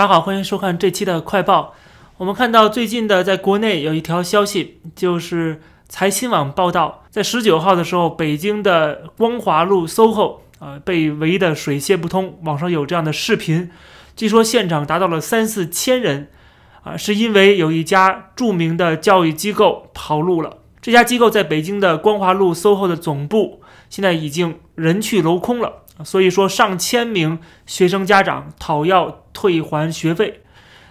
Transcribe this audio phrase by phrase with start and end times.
[0.00, 1.74] 大家好，欢迎收看这期的快报。
[2.16, 12.38] 我们看到最近的在国内有一条消息，就是财新网报道，在十九号的时候，北京的光华路 SOHO 啊被围得水泄不通。
[12.44, 13.70] 网上有这样的视频，
[14.16, 16.28] 据说现场达到了三四千人，
[16.82, 20.56] 啊，是因为有一家著名的教育机构跑路了。
[20.80, 23.60] 这家机构在北京的光华路 SOHO 的总部，
[23.90, 25.79] 现在已经人去楼空了。
[26.04, 30.42] 所以说，上千名学生家长讨要退还学费。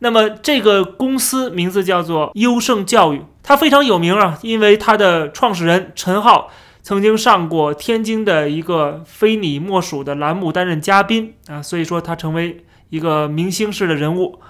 [0.00, 6.50] 那么这个公司名字叫做优胜教育，它非常有名啊，因为它的创始人陈浩
[6.82, 14.40] 曾经上过天津的一个非你莫属的栏目担任嘉宾啊，所以说他成为一个明星式的人物。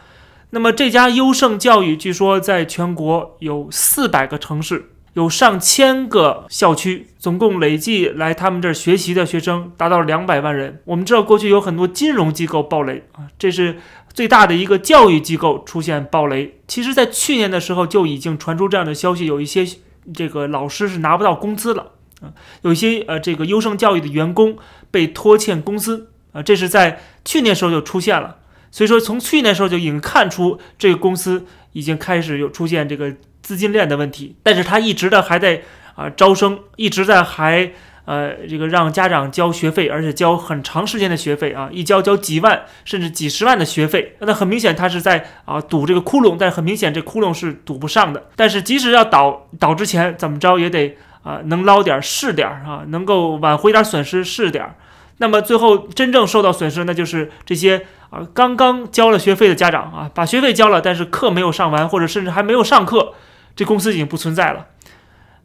[0.48, 10.80] 那么这家优胜教育据说在全国有四百个城市，有上千个校区，总共累计来他们这儿学习的学生达到两百万人。
[10.84, 13.76] 我们知道过去有很多金融机构暴雷啊，这是。
[14.14, 19.66] 最大的一个教育机构出现暴雷，其实，在去年的时候就已经传出这样的消息，有一些
[20.12, 22.28] 这个老师是拿不到工资了啊，
[22.60, 24.58] 有一些呃这个优胜教育的员工
[24.90, 28.36] 被拖欠工资啊，这是在去年时候就出现了，
[28.70, 35.62] 所以说从去年时候就已经看出这个公司已经开始有出现这个资金链的问题，但是他一直的还在
[35.94, 37.72] 啊招生，一直在还。
[38.04, 48.24] 呃，这个让家长交学费，而且交很长时间的学费啊，一交交几万甚至几十万的学费，那很明显他是在啊堵这个窟窿，但很明显这窟窿是堵不上的。
[48.34, 54.74] 但是即使要倒倒之前怎么着也得啊能捞点是点啊，能够挽回点损失是点。
[55.18, 63.14] 那么最后真正受到损失，那就是这些啊刚刚交了学费的家长啊，把学费交了，但是课没有上完，或者甚至还没有上课，
[63.54, 64.66] 这公司已经不存在了。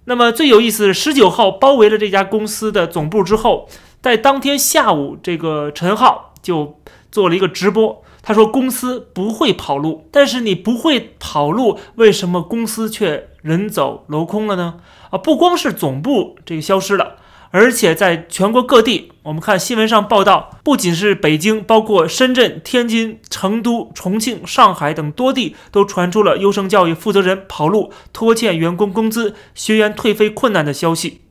[0.05, 3.67] 那么最有意思的是，十九号包围了这家公司的总部之后，
[4.01, 6.79] 在当天下午，这个陈浩就
[7.11, 8.03] 做了一个直播。
[8.23, 14.81] 他说：“公司不会跑路，但是你不会跑路，为什么公司却人走楼空了呢？
[15.11, 17.16] 啊，不光是总部这个消失了。”
[17.51, 31.21] 而且在全国各地，我们看新闻上报道，不仅是北京，包括深圳、天津、成都、重庆、上海等多地都传出了优胜教育负责人跑路、拖欠员工工资、学员退费困难的消息。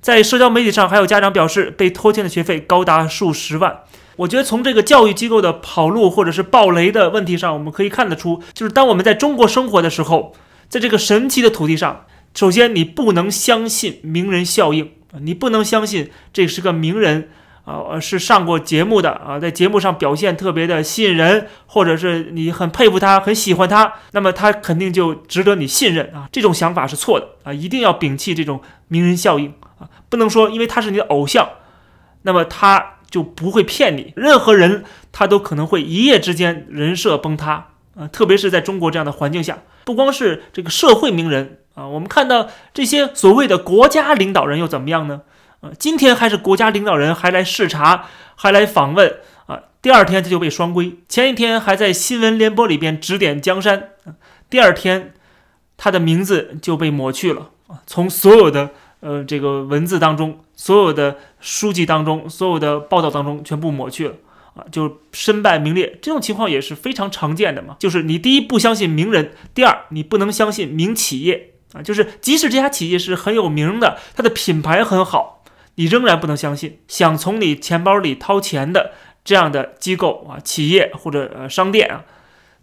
[0.00, 3.80] 在社交媒体上，还有家长表示被拖欠的学费高达数十万。
[4.16, 10.32] 我觉得从这个教育机构的跑路或者是暴雷的问题上，我们可以看得出，就是当我们在中国生活的时候，
[10.68, 14.92] 在这个神奇的土地上，首先你不能相信名人效应。
[15.20, 17.30] 你不能相信这是个名人
[17.64, 26.28] 啊，是上过节目的啊，在节目上表现特别的吸引人，或者是你很佩服他，很喜欢他，那么他肯定就值得你信任啊。
[26.30, 31.48] 这种想法是错的啊，一定要摒弃这种名人效应啊，不能说因为他是你的偶像，
[32.22, 34.12] 那么他就不会骗你。
[34.14, 41.58] 任何人他都可能会一夜之间人设崩塌啊，特别是在中国这样的环境下，不光是这个社会名人。
[41.76, 45.20] 啊，我们看到这些所谓的国家领导人又怎么样呢？
[45.60, 53.90] 啊，今天还是国家领导人，还来视察，还来访问啊，第二天他就被双规，前一天还在新闻联播里边指点江山，
[54.48, 55.12] 第二天
[55.76, 58.70] 他的名字就被抹去了啊，从所有的
[59.00, 64.14] 呃这个文字当中，所有的书籍当中，所有的报道当中全部抹去了。
[64.54, 67.76] 啊，就身败名裂，这种情况也是非常常见的嘛。
[67.78, 71.82] 就是你第一不相信名人，第二你不能相信名企业啊。
[71.82, 75.44] 就是即使这家企业是很有名的，它的品牌很好，
[75.74, 76.80] 你仍然不能相信。
[76.88, 78.92] 想从你钱包里掏钱的
[79.24, 82.04] 这样的机构啊、企业或者呃商店啊，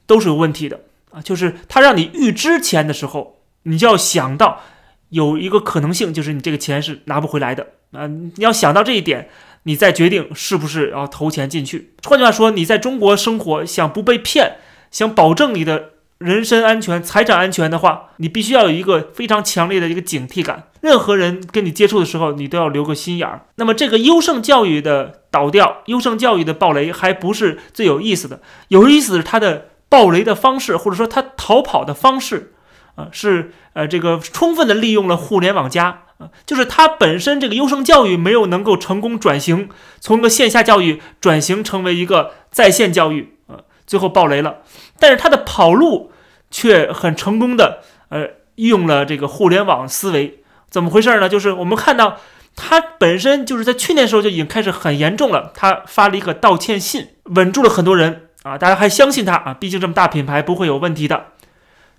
[0.05, 0.81] 都是有问题的
[1.11, 1.21] 啊。
[1.21, 4.61] 就是他让你预支钱的时候，你就要想到
[5.09, 8.07] 有一个可能性，就是你这个钱是拿不回来的啊。
[8.07, 9.29] 你要想到这一点。
[9.65, 11.93] 你再决定是不是要投钱进去。
[12.03, 14.57] 换句话说，你在中国生活，想不被骗，
[14.91, 15.91] 想保证你的
[16.23, 20.63] 人身安全、财产安全的话，你必须要有一个非常强烈的一个警惕感。
[20.81, 23.45] 任何人跟你接触的时候，你都要留个心眼儿。
[23.55, 28.41] 那么，这个优胜教育的倒掉，优胜教育的暴雷，还不是最有意思的。
[28.69, 32.53] 有意思的是它的暴雷的方式，或者说它逃跑的方式。
[32.95, 39.67] 啊，是呃，这个充分的利用了互联网加啊，就是它本身这个优胜教育没有能够成功转型，
[39.99, 44.57] 从个线下教育转型成为一个在线教育啊，最后爆雷了。
[44.99, 46.11] 但是它的跑路
[46.53, 47.79] 却很成功的
[48.09, 51.27] 呃，用了这个互联网思维，怎么回事呢？
[51.27, 52.19] 就是我们看到
[52.55, 61.29] 它本身就是在去年时候就已经开始很严重了，它发了一个道歉信，稳住了很多人啊，大家还相信它啊，毕竟这么大品牌不会有问题的。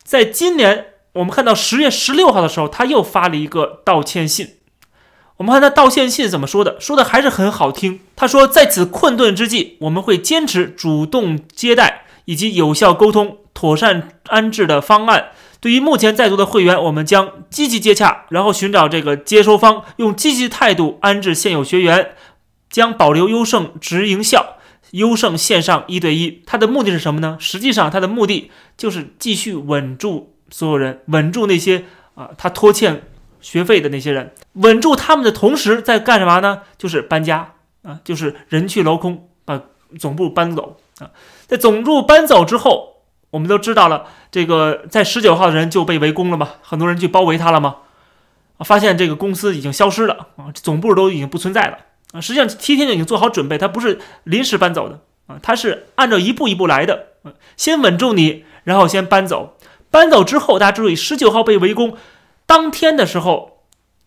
[0.04, 4.58] 在今年，我们看到十月十六号的时候，他又发了一个道歉信。
[5.38, 6.78] 我们看他道歉信怎么说的？
[6.78, 7.98] 说的还是很好听。
[8.14, 15.30] 他说：“在此困顿之际，我们会坚持主动接待，以及有效沟通、妥善安置的方案。
[15.60, 22.10] 对于目前在读的会员，我们将积极接洽，然后寻找这个接收方，用积极态度安置现有学员，
[22.68, 24.56] 将保留优胜直营校、
[24.90, 26.42] 优胜线上一对一。
[26.44, 27.38] 它的目的是什么呢？
[27.40, 31.84] 实际上，它的目的就是继续稳住所有人，稳住那些
[32.14, 33.04] 啊他拖欠
[33.40, 36.60] 学费的那些人，稳住他们的同时，在干什么呢？
[36.76, 39.62] 就是搬家啊，就是人去楼空，把
[39.98, 41.10] 总部搬走啊。
[41.46, 42.92] 在总部搬走之后。
[43.30, 47.78] 我们都知道了，这个在十九号的人就被围攻了嘛，很多人去包围他了嘛，
[48.58, 51.78] 啊，发现这个公司已经消失了啊，总部都已经不存在了
[52.12, 52.20] 啊。
[52.20, 57.08] 实际上，提前就已经做好准备，他不是临时搬走的啊，他是按照一步一步来的，
[57.56, 59.56] 先稳住你，然后先搬走。
[59.90, 61.96] 搬走之后，大家注意，十九号被围攻
[62.46, 63.64] 当天的时候，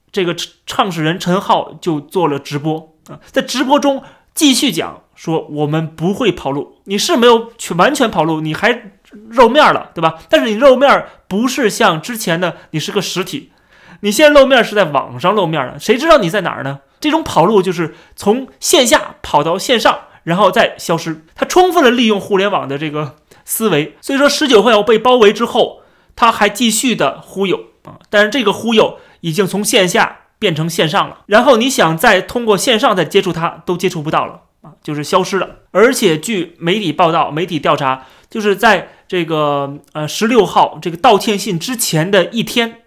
[0.10, 0.34] 这个
[0.66, 4.02] 创始人陈浩就做了直播啊，在直播中
[4.34, 8.94] 继续讲说，我们不会跑路，你是没有去完全跑路，你还。
[9.30, 10.16] 露面了，对吧？
[10.30, 13.54] 但是你露面不是像之前的你是个实体，
[14.02, 16.82] 你现在露面是在网上露面了，谁知道你在哪儿呢？
[17.00, 21.24] 这种跑路就是从线下跑到线上，然后再消失。
[21.36, 23.16] 他充分的利用互联网的这个
[23.46, 35.60] 思维，所以说十九号被包围之后，他还继续的忽悠啊，但是这个忽悠已经从线下变成线上了，然后你想再通过线上再接触他，都接触不到了啊，就是消失了。
[35.72, 38.90] 而且据媒体报道、媒体调查，就是在。
[39.08, 42.82] 这个呃，十六号这个道歉信之前的一天，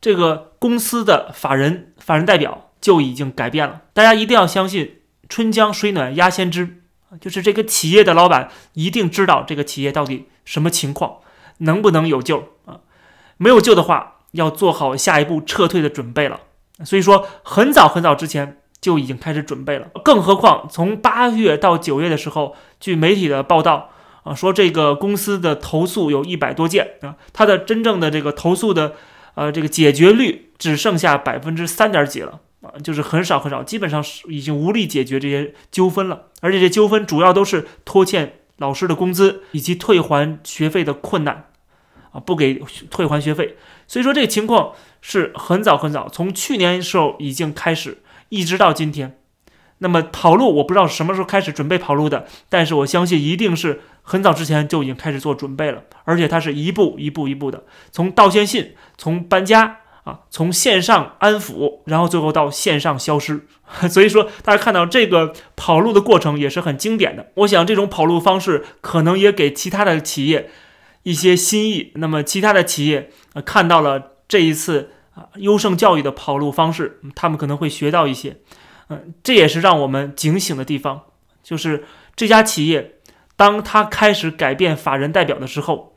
[0.00, 3.82] 这个公司的法人法人代表就已经改变了。
[3.92, 6.82] 大家一定要相信“春江水暖鸭先知”，
[7.22, 11.18] 就是这个企业的老板一定知道这个企业到底什么情况，
[11.58, 12.80] 能不能有救啊？
[13.36, 16.40] 没有救的话，要做好下一步撤退的准备了。
[16.84, 19.88] 所以说，很早很早之前就已经开始准备了。
[20.04, 23.90] 更何况从八月到九月的时候，据媒体的报道。
[24.24, 28.94] 啊，说这个公司的投诉有一百多件啊，它的真正的这个投诉的，
[29.34, 36.28] 呃，这个解决率只剩下百分之三点几了啊，就是很少很少，基本上是已经无力解决这些纠纷了。
[36.40, 41.50] 而且这纠纷主要都是拖欠老师的工资以及退还学费的困难
[42.12, 43.58] 啊，不给退还学费。
[43.86, 44.72] 所以说这个情况
[45.02, 47.98] 是很早很早，从去年时候已经开始，
[48.34, 49.18] 一直到今天。
[49.78, 63.46] 那么跑路，我不知道什么时候开始准备跑路的，但是我相信一定是很早之前就已经开始做准备了，而且它是一步一步一步的，从道歉信，从搬家啊，从线上安抚，然后最后到线上消失。
[63.90, 67.30] 所以说，大家看到这个跑路的过程也是很经典的。
[67.34, 70.50] 我想这种跑路方式可能也给其他的企业
[71.02, 71.90] 一些新意。
[71.96, 78.36] 那么其他的企业啊看到了这一次啊优胜教育的跑路方式，他们可能会学到一些。
[78.88, 81.02] 嗯，这也是让我们警醒的地方，
[81.42, 81.84] 就是
[82.14, 82.96] 这家企业，
[83.34, 85.96] 当他开始改变法人代表的时候，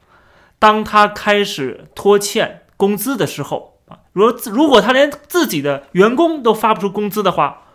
[0.58, 7.67] 当他开始拖欠工资的时候啊，如如果他连自己的员工都发不出工资的话，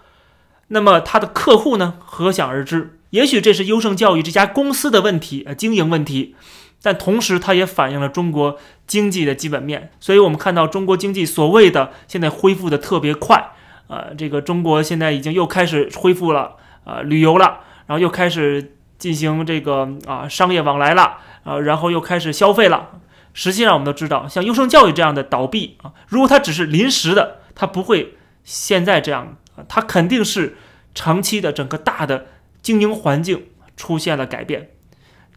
[0.72, 2.98] 那么他的客户呢，可想而知。
[3.10, 6.34] 也许这是优胜教育这家公司的问题，呃，经营问题，
[6.82, 9.90] 但同时它也反映了中国经济的基本面。
[10.00, 13.52] 所以我们看到中国经济所谓的现在恢复的特别快。
[13.88, 22.88] 呃，这个中国现在已经又开始恢复了，呃，旅游了，然后又开始进行这个啊商业往来了，呃，然后又开始消费了。
[23.34, 29.36] 实际上，我们都知道，像优胜教育这样的倒闭啊，如果它只是临时的，它不会现在这样，
[29.68, 30.56] 它肯定是
[30.94, 32.26] 长期的整个大的
[32.62, 33.46] 经营环境
[33.76, 34.70] 出现了改变。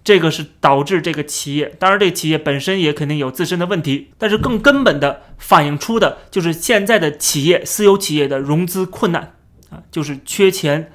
[0.04, 9.36] 这个是导致这个企业，当然这企业本身也肯定有自身的问题，但是更根本的反映出的就是现在的企业私有企业的融资困难
[9.72, 10.92] 啊，就是缺钱，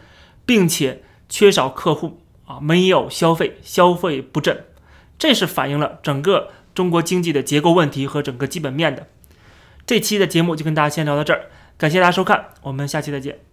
[0.46, 4.64] 并且缺少客户啊，没有消费，消费不振，
[5.18, 9.08] 这是反映了整个中国经济的结构问题和整个基本面的。
[9.84, 13.49] 这期的节目就跟大家先聊到这儿，感谢大家收看，我们下期再见。